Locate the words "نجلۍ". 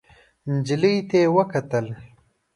0.53-0.95